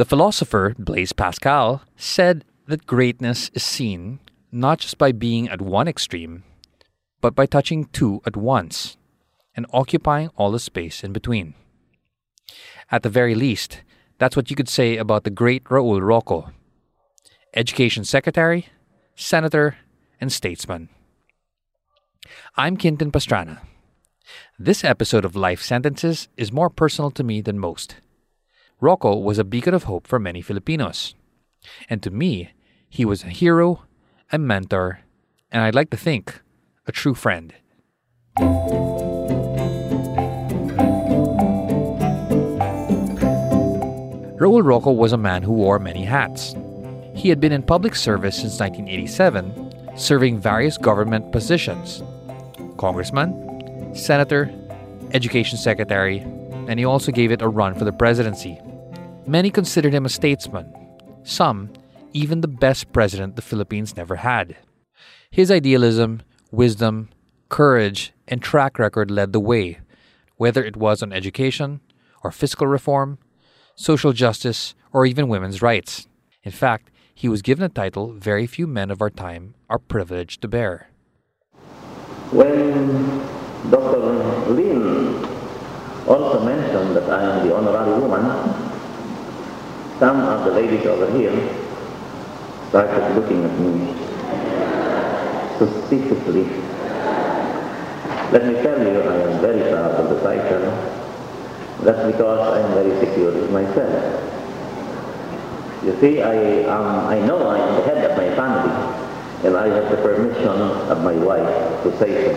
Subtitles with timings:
[0.00, 5.86] The philosopher Blaise Pascal said that greatness is seen not just by being at one
[5.88, 6.42] extreme,
[7.20, 8.96] but by touching two at once
[9.54, 11.52] and occupying all the space in between.
[12.90, 13.82] At the very least,
[14.16, 16.50] that's what you could say about the great Raul Roco,
[17.52, 18.68] education secretary,
[19.16, 19.76] senator,
[20.18, 20.88] and statesman.
[22.56, 23.58] I'm Quintin Pastrana.
[24.58, 27.96] This episode of Life Sentences is more personal to me than most.
[28.80, 31.14] Roco was a beacon of hope for many Filipinos.
[31.90, 32.52] And to me,
[32.88, 33.84] he was a hero,
[34.32, 35.00] a mentor,
[35.52, 36.40] and I'd like to think,
[36.86, 37.52] a true friend.
[44.38, 46.54] Raul Roco was a man who wore many hats.
[47.14, 52.02] He had been in public service since 1987, serving various government positions
[52.78, 54.50] congressman, senator,
[55.12, 56.20] education secretary,
[56.66, 58.58] and he also gave it a run for the presidency.
[59.30, 60.74] Many considered him a statesman,
[61.22, 61.70] some
[62.12, 64.56] even the best president the Philippines never had.
[65.30, 67.10] His idealism, wisdom,
[67.48, 69.78] courage, and track record led the way,
[70.34, 71.80] whether it was on education
[72.24, 73.18] or fiscal reform,
[73.76, 76.08] social justice, or even women's rights.
[76.42, 80.42] In fact, he was given a title very few men of our time are privileged
[80.42, 80.90] to bear.
[82.32, 83.20] When
[83.70, 84.50] Dr.
[84.50, 85.24] Lin
[86.08, 88.59] also mentioned that I am the honorary woman,
[90.00, 91.30] some of the ladies over here
[92.70, 93.92] started looking at me
[95.58, 96.44] suspiciously.
[98.32, 100.72] Let me tell you, I am very proud of the title.
[101.82, 103.92] That's because I am very secure with myself.
[105.84, 108.72] You see, I, um, I know I am the head of my family,
[109.44, 112.32] and I have the permission of my wife to say so.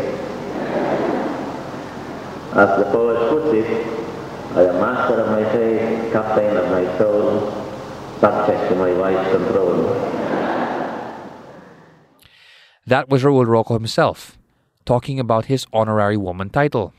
[2.59, 4.02] As the poet puts it,
[4.51, 7.51] I am master of my fate, captain of my soul,
[8.19, 9.83] subject to my wife's control.
[12.85, 14.37] That was Raul Roco himself,
[14.85, 16.93] talking about his honorary woman title,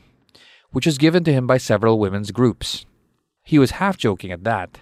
[0.71, 2.85] which was given to him by several women's groups.
[3.43, 4.79] He was half joking at that,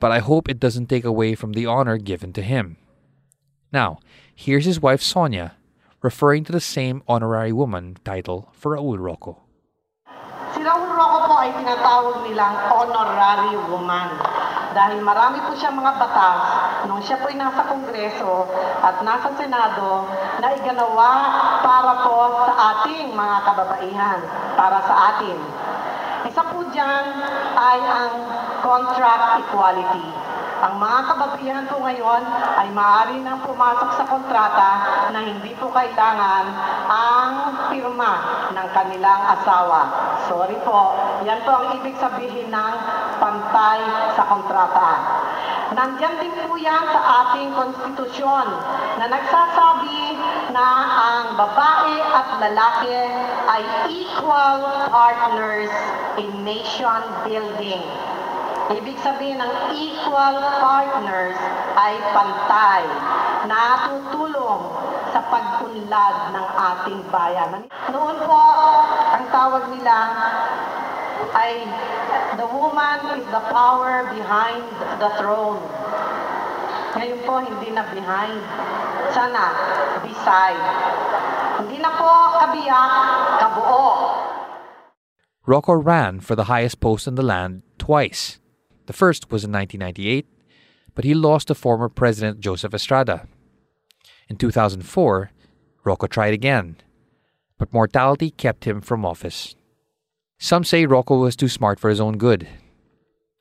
[0.00, 2.78] but I hope it doesn't take away from the honor given to him.
[3.72, 4.00] Now,
[4.34, 5.54] here's his wife Sonia
[6.02, 9.47] referring to the same honorary woman title for Raul Roco.
[11.38, 14.10] Ay tinatawag nilang honorary woman
[14.74, 16.40] dahil marami po siyang mga batas
[16.86, 18.46] nung siya po ay nasa Kongreso
[18.82, 20.06] at nasa Senado
[20.38, 21.10] na iganawa
[21.64, 24.20] para po sa ating mga kababaihan,
[24.54, 25.38] para sa atin.
[26.28, 27.06] Isa po dyan
[27.56, 28.14] ay ang
[28.60, 30.06] contract equality.
[30.58, 32.22] Ang mga kababaihan po ngayon
[32.58, 34.70] ay maaari nang pumasok sa kontrata
[35.14, 36.44] na hindi po kailangan
[36.90, 37.32] ang
[37.70, 38.14] pirma
[38.50, 39.86] ng kanilang asawa.
[40.26, 42.74] Sorry po, yan po ang ibig sabihin ng
[43.22, 43.80] pantay
[44.18, 44.90] sa kontrata.
[45.78, 48.48] Nandyan din po yan sa ating konstitusyon
[48.98, 50.18] na nagsasabi
[50.50, 52.98] na ang babae at lalaki
[53.46, 54.58] ay equal
[54.90, 55.70] partners
[56.18, 57.86] in nation building.
[58.68, 61.40] Ibig sabihin ng equal partners
[61.72, 62.84] ay pantay
[63.48, 64.60] na tutulong
[65.08, 67.64] sa pagpunlad ng ating bayan.
[67.88, 68.42] Noon po,
[69.16, 69.96] ang tawag nila
[71.32, 71.64] ay
[72.36, 74.64] the woman is the power behind
[75.00, 75.64] the throne.
[76.92, 78.36] Ngayon po, hindi na behind.
[79.16, 79.44] Sana,
[80.04, 80.60] beside.
[81.64, 82.90] Hindi na po kabiyak,
[83.40, 83.88] kabuo.
[85.48, 88.36] Rocco ran for the highest post in the land twice.
[88.88, 90.26] The first was in 1998,
[90.94, 93.28] but he lost to former President Joseph Estrada.
[94.30, 95.30] In 2004,
[95.84, 96.76] Roco tried again,
[97.58, 99.54] but mortality kept him from office.
[100.38, 102.48] Some say Roco was too smart for his own good,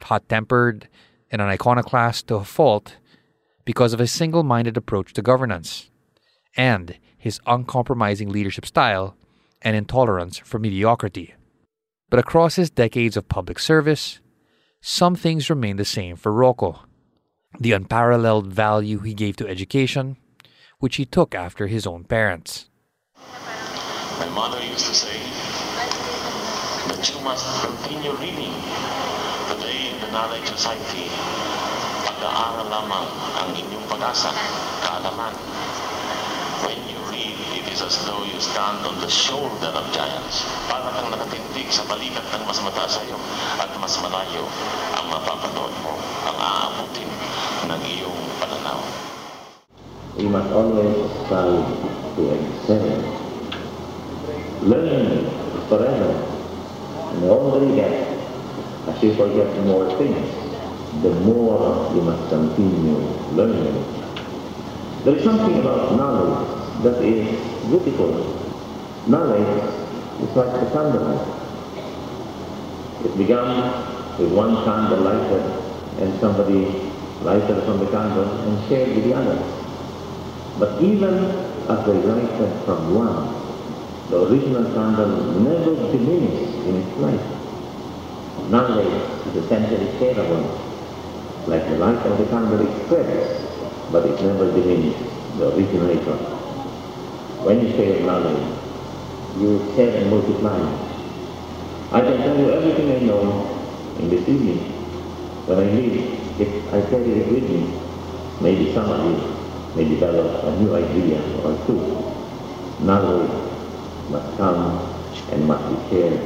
[0.02, 0.90] hot tempered,
[1.32, 2.98] and an iconoclast to a fault
[3.64, 5.90] because of his single minded approach to governance,
[6.58, 9.16] and his uncompromising leadership style
[9.62, 11.36] and intolerance for mediocrity.
[12.10, 14.20] But across his decades of public service,
[14.88, 16.80] some things remain the same for Roco.
[17.60, 20.16] The unparalleled value he gave to education,
[20.80, 22.70] which he took after his own parents.
[24.18, 25.20] My mother used to say
[26.88, 28.56] that you must continue reading
[29.52, 31.12] today in the knowledge society,
[32.08, 33.12] pag-aaral lamang
[33.44, 34.32] ang inyong pag-asa,
[34.88, 35.36] kaalaman.
[36.64, 40.42] When you read, it is as though you stand on the shoulder of giants.
[40.66, 43.14] Para kang nakatindig sa balikat ng mas mataas sa iyo
[43.62, 44.50] at mas malayo
[44.98, 45.94] ang mapapanood mo,
[46.26, 47.06] ang aabutin
[47.70, 48.82] ng iyong pananaw.
[50.18, 50.90] We must always
[51.22, 51.70] strive
[52.18, 52.98] to excel.
[54.66, 56.18] Learning is forever.
[57.14, 57.94] And the older you get,
[58.90, 60.26] as you forget more things,
[61.06, 63.06] the more you must continue
[63.38, 63.78] learning.
[65.06, 67.28] There is something about knowledge that is
[67.68, 68.12] beautiful.
[69.08, 69.64] Knowledge
[70.22, 71.10] is like the candle.
[73.04, 75.42] It began with one candle lighted
[76.00, 76.92] and somebody
[77.22, 79.42] lighted from the candle and shared with the others.
[80.60, 83.34] But even as they lighted from one,
[84.10, 87.26] the original candle never diminished in its light.
[88.50, 90.46] Knowledge is essentially shareable.
[91.48, 96.37] Like the light of the candle it spreads, but it never diminishes the originator.
[97.48, 98.44] When you share knowledge,
[99.40, 100.60] you share and multiply.
[101.96, 103.24] I can tell you everything I know
[104.00, 104.60] in this evening.
[105.48, 107.72] When I leave, if I carry it with me,
[108.42, 109.16] maybe some of you
[109.78, 111.80] may develop a new idea or two.
[112.84, 113.32] Knowledge
[114.10, 114.84] must come
[115.32, 116.20] and must be shared.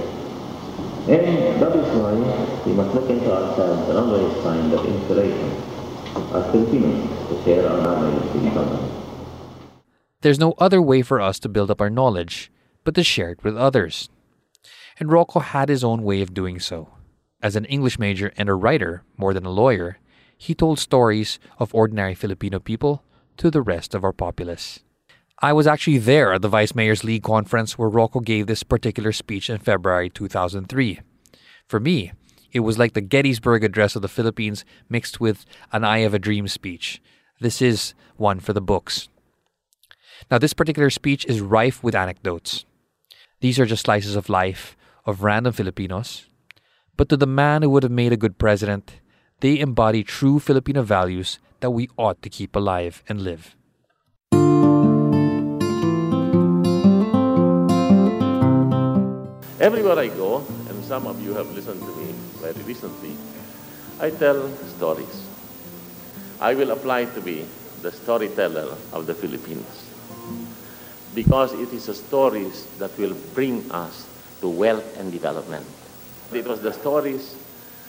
[1.06, 2.18] And that is why
[2.66, 5.54] we must look into ourselves and always find that inspiration
[6.34, 9.01] as Filipinos to share our knowledge with others.
[10.22, 12.52] There's no other way for us to build up our knowledge
[12.84, 14.10] but to share it with others.
[15.00, 16.90] And Roco had his own way of doing so.
[17.42, 19.98] As an English major and a writer, more than a lawyer,
[20.38, 23.04] he told stories of ordinary Filipino people
[23.38, 24.80] to the rest of our populace.
[25.40, 29.12] I was actually there at the Vice Mayor's League conference where Roco gave this particular
[29.12, 31.00] speech in February 2003.
[31.68, 32.12] For me,
[32.52, 36.20] it was like the Gettysburg Address of the Philippines mixed with an I Have a
[36.20, 37.02] Dream speech.
[37.40, 39.10] This is one for the books.
[40.30, 42.66] Now, this particular speech is rife with anecdotes.
[43.40, 46.28] These are just slices of life of random Filipinos.
[46.96, 49.02] But to the man who would have made a good president,
[49.40, 53.56] they embody true Filipino values that we ought to keep alive and live.
[59.60, 63.16] Everywhere I go, and some of you have listened to me very recently,
[64.00, 65.28] I tell stories.
[66.40, 67.46] I will apply to be
[67.82, 69.91] the storyteller of the Philippines
[71.14, 74.08] because it is the stories that will bring us
[74.40, 75.66] to wealth and development.
[76.32, 77.36] It was the stories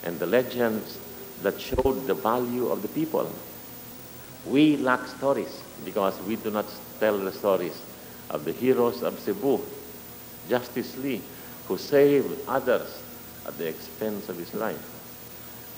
[0.05, 0.99] and the legends
[1.43, 3.31] that showed the value of the people.
[4.47, 6.67] We lack stories because we do not
[6.99, 7.81] tell the stories
[8.31, 9.61] of the heroes of Cebu,
[10.49, 11.21] Justice Lee,
[11.69, 13.03] who saved others
[13.47, 14.81] at the expense of his life.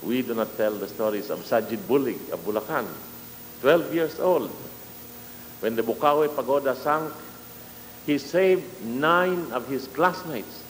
[0.03, 2.87] We do not tell the stories of Sajid Bulig of Bulacan,
[3.61, 4.51] 12 years old.
[5.61, 7.13] When the Bocaue Pagoda sank,
[8.07, 10.63] he saved nine of his classmates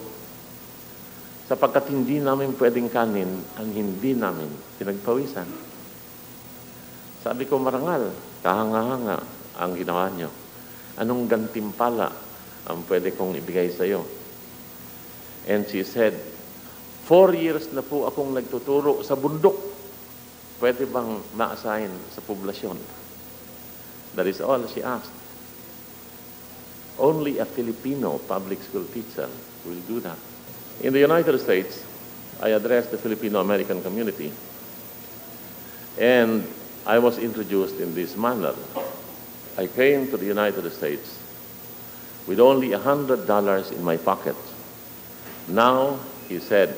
[1.50, 5.69] sapagkat hindi namin pwedeng kanin ang hindi namin pinagpawisan.
[7.20, 9.18] Sabi ko, marangal, kahanga-hanga
[9.60, 10.32] ang ginawa niyo.
[10.96, 12.12] Anong gantimpala
[12.64, 14.08] ang pwede kong ibigay sa iyo?
[15.48, 16.16] And she said,
[17.04, 19.56] four years na po akong nagtuturo sa bundok.
[20.60, 22.76] Pwede bang ma-assign sa poblasyon?
[24.16, 25.16] That is all she asked.
[27.00, 29.32] Only a Filipino public school teacher
[29.64, 30.20] will do that.
[30.84, 31.84] In the United States,
[32.44, 34.32] I addressed the Filipino-American community.
[36.00, 36.44] And
[36.86, 38.56] I was introduced in this manner.
[39.58, 41.20] I came to the United States
[42.28, 44.36] with only $100 in my pocket.
[45.48, 46.78] Now, he said,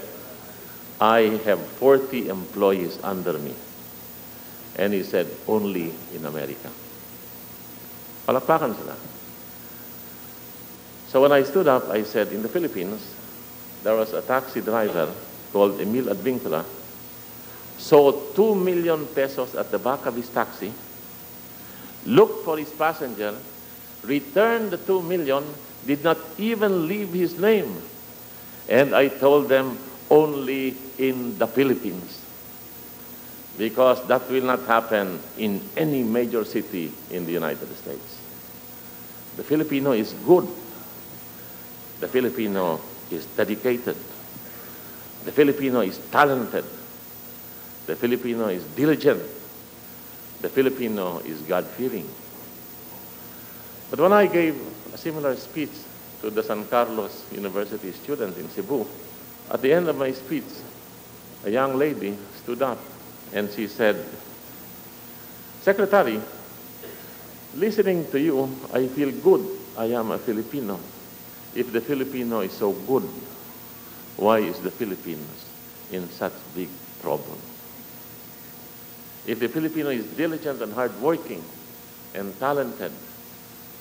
[0.99, 3.53] I have 40 employees under me.
[4.77, 6.69] And he said, only in America.
[8.25, 8.95] Palakpakan sila.
[11.07, 13.03] So when I stood up, I said, in the Philippines,
[13.83, 15.13] there was a taxi driver
[15.51, 16.63] called Emil Advincula,
[17.81, 20.71] saw 2 million pesos at the back of his taxi,
[22.05, 23.35] looked for his passenger,
[24.03, 25.43] returned the 2 million,
[25.85, 27.81] did not even leave his name.
[28.69, 29.77] And I told them,
[30.11, 32.21] only in the Philippines.
[33.57, 38.19] Because that will not happen in any major city in the United States.
[39.37, 40.47] The Filipino is good.
[41.99, 43.95] The Filipino is dedicated.
[45.25, 46.65] The Filipino is talented.
[47.85, 49.21] The Filipino is diligent.
[50.41, 52.07] The Filipino is God-fearing.
[53.89, 54.55] But when I gave
[54.93, 55.71] a similar speech
[56.21, 58.85] to the San Carlos University students in Cebu,
[59.49, 60.45] at the end of my speech,
[61.43, 62.79] a young lady stood up
[63.33, 64.05] and she said,
[65.61, 66.21] Secretary,
[67.55, 69.45] listening to you, I feel good.
[69.77, 70.79] I am a Filipino.
[71.53, 73.03] If the Filipino is so good,
[74.17, 75.45] why is the Philippines
[75.91, 76.69] in such big
[77.01, 77.37] trouble?
[79.25, 81.43] If the Filipino is diligent and hardworking
[82.13, 82.91] and talented,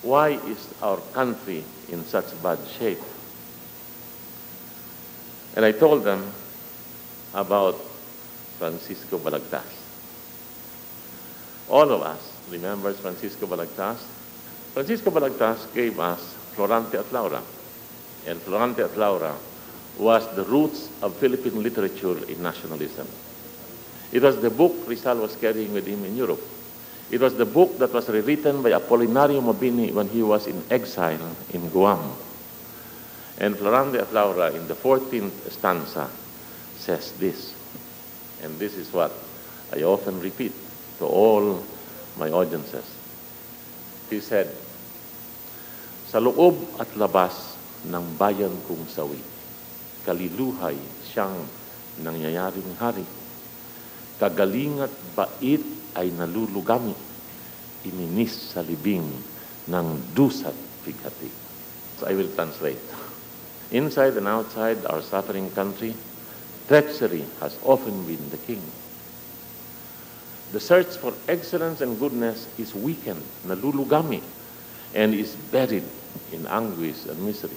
[0.02, 3.00] why is our country in such bad shape?
[5.54, 6.32] And I told them
[7.34, 7.80] about
[8.58, 9.72] Francisco Balagtas.
[11.68, 14.00] All of us remembers Francisco Balagtas.
[14.74, 17.42] Francisco Balagtas gave us Florante at Laura.
[18.26, 19.36] And Florante at Laura
[19.96, 23.08] was the roots of Philippine literature in nationalism.
[24.12, 26.42] It was the book Rizal was carrying with him in Europe.
[27.10, 31.36] It was the book that was rewritten by Apolinario Mabini when he was in exile
[31.52, 32.14] in Guam.
[33.38, 36.10] And Florante at Laura in the 14th stanza
[36.78, 37.54] says this,
[38.42, 39.12] and this is what
[39.72, 40.52] I often repeat
[40.98, 41.64] to all
[42.18, 42.84] my audiences.
[44.10, 44.50] He said,
[46.10, 47.54] Sa loob at labas
[47.86, 49.22] ng bayan kong sawi,
[50.02, 50.74] kaliluhay
[51.06, 51.46] siyang
[52.02, 53.19] nangyayaring hari.
[54.20, 55.64] Kagaling at bait
[55.96, 56.92] ay nalulugami,
[57.88, 59.08] ininis sa libing
[59.64, 60.52] ng dusat
[60.84, 61.32] bigati.
[61.96, 62.84] So I will translate.
[63.72, 65.96] Inside and outside our suffering country,
[66.68, 68.60] treachery has often been the king.
[70.52, 74.20] The search for excellence and goodness is weakened, nalulugami,
[74.92, 75.86] and is buried
[76.34, 77.56] in anguish and misery.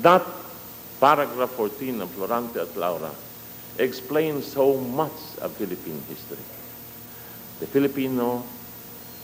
[0.00, 0.24] That
[0.96, 3.10] paragraph 14 of Florante at Laura
[3.78, 6.42] explains so much of Philippine history.
[7.60, 8.42] The Filipino,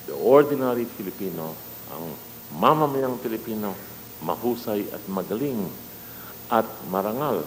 [0.07, 1.57] the ordinary Filipino,
[1.91, 2.13] ang
[2.61, 3.75] mamamayang Filipino,
[4.23, 5.69] mahusay at magaling
[6.51, 7.43] at marangal.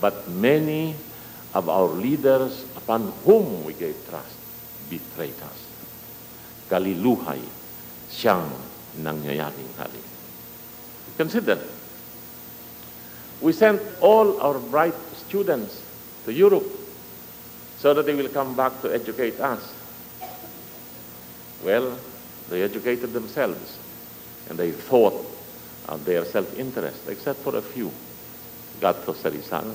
[0.00, 0.94] But many
[1.54, 4.36] of our leaders upon whom we gave trust
[4.90, 5.60] betrayed us.
[6.68, 7.40] Kaliluhay
[8.10, 8.50] siyang
[8.98, 10.02] nangyayaring hari.
[11.14, 11.62] Consider,
[13.38, 15.83] we sent all our bright students
[16.24, 16.66] to Europe
[17.78, 19.74] so that they will come back to educate us.
[21.64, 21.98] Well,
[22.48, 23.78] they educated themselves
[24.48, 25.14] and they thought
[25.88, 27.90] of their self-interest, except for a few.
[28.80, 29.74] Gato Sarizal,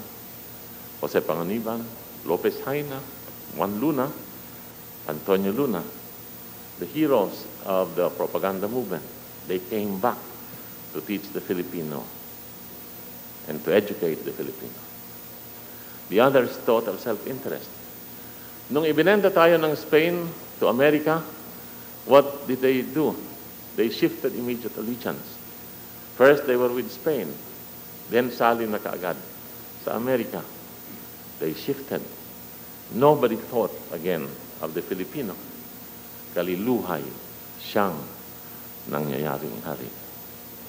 [1.01, 1.83] Jose Panganiban,
[2.25, 2.99] Lopez Jaena,
[3.55, 4.11] Juan Luna,
[5.07, 5.83] Antonio Luna,
[6.79, 9.03] the heroes of the propaganda movement.
[9.47, 10.17] They came back
[10.93, 12.03] to teach the Filipino
[13.47, 14.88] and to educate the Filipino.
[16.09, 17.69] The others thought of self-interest.
[18.69, 20.25] Nung ibinenta tayo ng Spain
[20.61, 21.21] to America,
[22.05, 23.13] what did they do?
[23.77, 25.37] They shifted immediate allegiance.
[26.17, 27.29] First, they were with Spain.
[28.09, 29.15] Then, sali na kaagad
[29.85, 30.41] sa America.
[31.37, 32.01] They shifted.
[32.93, 34.25] Nobody thought again
[34.65, 35.37] of the Filipino.
[36.33, 37.05] Kaliluhay
[37.61, 37.97] siyang
[38.89, 39.89] nangyayaring hari.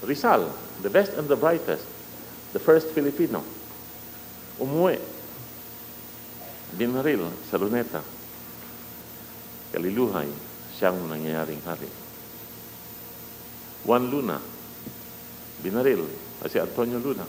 [0.04, 0.52] Rizal,
[0.84, 1.84] the best and the brightest,
[2.52, 3.44] the first Filipino,
[4.60, 5.00] umuwi,
[6.74, 8.02] binaril sa luneta.
[9.70, 10.28] Kaliluhay
[10.74, 11.90] siyang nangyayaring hari.
[13.86, 14.38] Juan Luna,
[15.62, 16.04] binaril,
[16.46, 17.24] si Antonio Luna,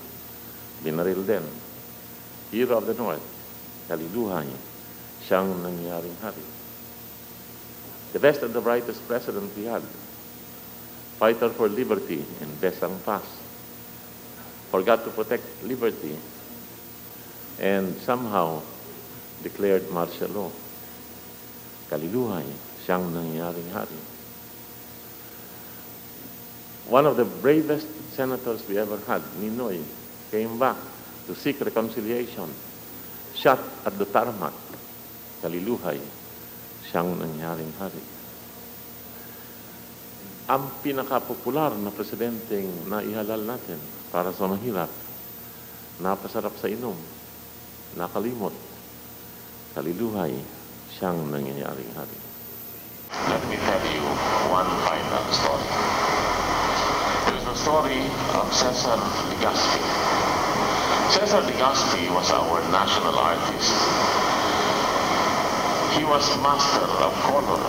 [0.83, 1.45] binaril din.
[2.51, 3.23] Hero of the North,
[3.87, 4.49] kaliluhay
[5.23, 6.45] siyang nangyayaring hari.
[8.11, 9.85] The best and the brightest president we had,
[11.15, 13.23] fighter for liberty in Besang Pass,
[14.67, 16.15] forgot to protect liberty
[17.59, 18.63] and somehow
[19.43, 20.51] declared martial law.
[21.89, 22.47] Kaliluhay
[22.85, 24.01] siyang nangyayaring hari.
[26.87, 29.83] One of the bravest senators we ever had, Ninoy,
[30.31, 30.77] came back
[31.27, 32.49] to seek reconciliation,
[33.35, 34.55] shot at the tarmac.
[35.43, 35.99] Kaliluhay
[36.89, 38.21] siyang nangyaring hari.
[40.51, 43.79] ang pinaka-popular na presidenteng naihalal natin
[44.11, 44.91] para sa mahirap,
[46.03, 46.97] napasarap sa inom,
[47.95, 48.51] nakalimot,
[49.71, 50.35] kaliluhay,
[50.91, 52.19] siyang nangyayaring hari.
[53.31, 54.03] Let me tell you
[54.51, 55.69] one final story.
[57.31, 58.03] It is the story
[58.35, 58.99] of Cesar
[59.31, 59.83] Legaspi.
[61.11, 63.75] Cesar Legaspi was our national artist.
[65.95, 67.63] He was master of color.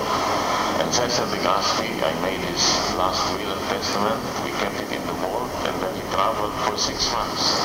[0.83, 2.63] And Cesar Legaspi, I made his
[2.99, 4.19] last will and testament.
[4.43, 7.63] We kept it in the vault, and then he traveled for six months.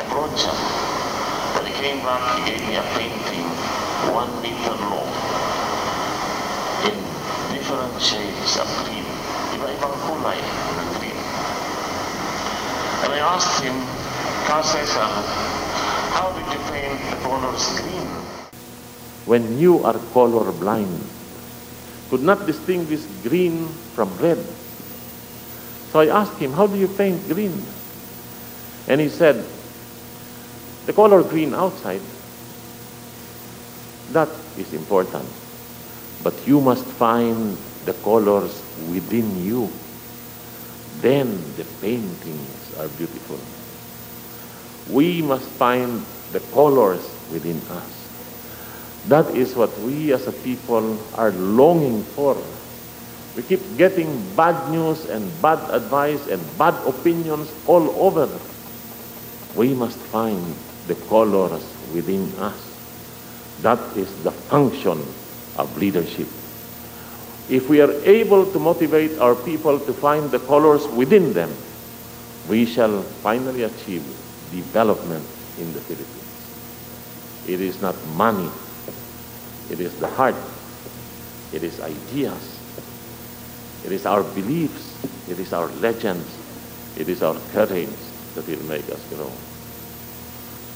[0.00, 0.32] Abroad
[1.84, 3.44] came back, he gave me a painting
[4.08, 5.12] one meter long
[6.88, 6.96] in
[7.52, 9.04] different shades of green.
[9.52, 11.20] Iba-ibang kulay ng green.
[13.04, 13.76] And I asked him,
[14.48, 15.12] Cesar,
[16.16, 18.08] how did you paint the colors green?
[19.28, 21.04] When you are color blind,
[22.08, 24.40] could not distinguish green from red.
[25.92, 27.52] So I asked him, how do you paint green?
[28.88, 29.44] And he said,
[30.86, 32.02] the color green outside,
[34.12, 35.28] that is important.
[36.22, 39.70] But you must find the colors within you.
[41.00, 43.38] Then the paintings are beautiful.
[44.92, 47.92] We must find the colors within us.
[49.08, 52.36] That is what we as a people are longing for.
[53.36, 58.28] We keep getting bad news and bad advice and bad opinions all over.
[59.56, 60.54] We must find
[60.86, 62.60] the colors within us.
[63.62, 65.00] That is the function
[65.56, 66.28] of leadership.
[67.48, 71.52] If we are able to motivate our people to find the colors within them,
[72.48, 74.02] we shall finally achieve
[74.50, 75.26] development
[75.58, 77.48] in the Philippines.
[77.48, 78.50] It is not money,
[79.70, 80.36] it is the heart,
[81.52, 82.58] it is ideas,
[83.84, 84.96] it is our beliefs,
[85.28, 86.28] it is our legends,
[86.96, 87.88] it is our courage
[88.34, 89.30] that will make us grow.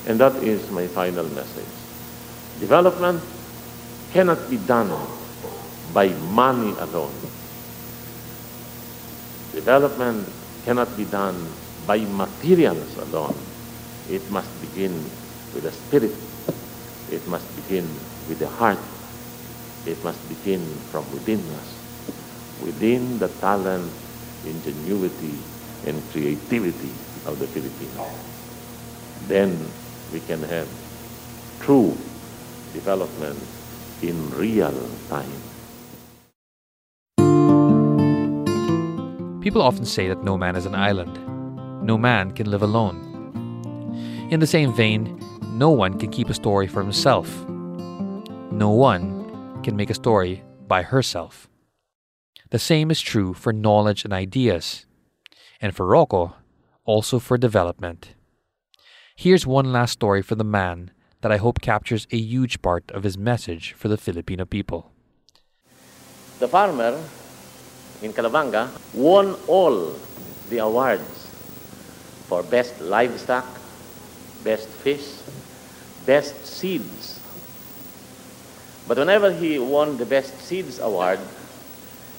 [0.09, 1.69] And that is my final message.
[2.61, 3.21] Development
[4.11, 4.89] cannot be done
[5.93, 7.13] by money alone.
[9.53, 10.27] Development
[10.65, 11.37] cannot be done
[11.87, 13.37] by materials alone.
[14.09, 14.97] It must begin
[15.53, 16.17] with the spirit.
[17.13, 17.85] It must begin
[18.29, 18.81] with the heart.
[19.85, 21.69] It must begin from within us,
[22.65, 23.93] within the talent,
[24.47, 25.37] ingenuity,
[25.85, 26.93] and creativity
[27.27, 28.17] of the Filipinos.
[29.29, 29.69] Then
[30.13, 30.69] we can have
[31.61, 31.97] true
[32.73, 33.39] development
[34.03, 34.73] in real
[35.09, 35.31] time.
[39.41, 41.19] People often say that no man is an island.
[41.85, 44.29] No man can live alone.
[44.31, 45.19] In the same vein,
[45.53, 47.49] no one can keep a story for himself.
[48.51, 51.49] No one can make a story by herself.
[52.51, 54.87] The same is true for knowledge and ideas,
[55.61, 56.35] and for Roco,
[56.85, 58.15] also for development.
[59.21, 63.03] Here's one last story for the man that I hope captures a huge part of
[63.03, 64.93] his message for the Filipino people.
[66.39, 67.03] The farmer
[68.01, 69.97] in Calabanga won all
[70.51, 71.27] the awards
[72.29, 73.45] for best livestock,
[74.45, 75.19] best fish,
[76.07, 77.19] best seeds.
[78.87, 81.19] But whenever he won the best seeds award,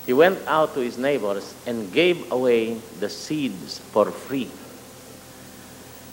[0.05, 4.51] he went out to his neighbors and gave away the seeds for free.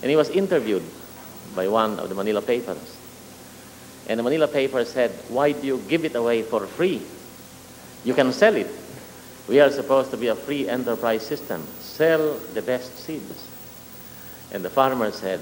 [0.06, 0.84] And he was interviewed
[1.56, 2.96] by one of the Manila papers.
[4.06, 7.02] And the Manila paper said, Why do you give it away for free?
[8.04, 8.70] You can sell it.
[9.48, 11.66] We are supposed to be a free enterprise system.
[11.80, 13.48] Sell the best seeds.
[14.52, 15.40] And the farmer said,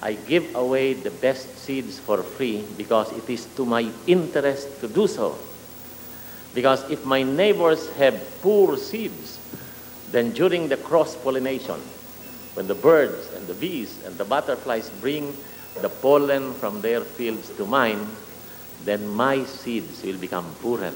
[0.00, 4.88] I give away the best seeds for free because it is to my interest to
[4.88, 5.36] do so.
[6.54, 9.38] Because if my neighbors have poor seeds,
[10.10, 11.82] then during the cross pollination,
[12.54, 15.36] when the birds and the bees and the butterflies bring
[15.82, 18.06] the pollen from their fields to mine,
[18.84, 20.94] then my seeds will become poorer.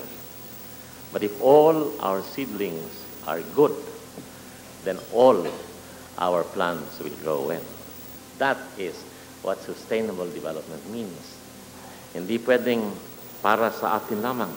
[1.12, 3.75] But if all our seedlings are good,
[4.85, 5.47] then all
[6.18, 7.64] our plants will grow well.
[8.38, 8.94] That is
[9.42, 11.37] what sustainable development means.
[12.14, 12.94] Hindi pwedeng
[13.42, 14.55] para sa atin lamang.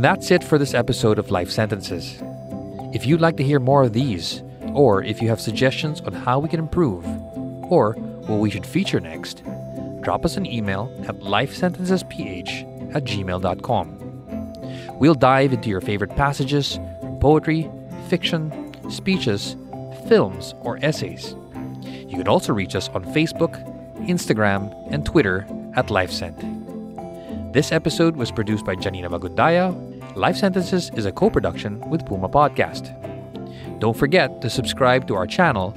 [0.00, 2.22] And that's it for this episode of Life Sentences.
[2.94, 6.38] If you'd like to hear more of these, or if you have suggestions on how
[6.38, 7.04] we can improve,
[7.70, 7.92] or
[8.26, 9.42] what we should feature next,
[10.00, 14.98] drop us an email at lifesentencesph at gmail.com.
[14.98, 16.80] We'll dive into your favorite passages
[17.20, 17.70] poetry,
[18.08, 19.54] fiction, speeches,
[20.08, 21.36] films, or essays.
[21.82, 23.52] You can also reach us on Facebook,
[24.08, 27.52] Instagram, and Twitter at LifeSent.
[27.52, 29.89] This episode was produced by Janina Bagundaya.
[30.16, 32.96] Life Sentences is a co production with Puma Podcast.
[33.78, 35.72] Don't forget to subscribe to our channel,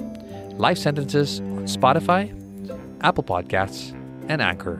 [0.58, 2.32] Life Sentences, on Spotify,
[3.02, 3.92] Apple Podcasts,
[4.28, 4.80] and Anchor.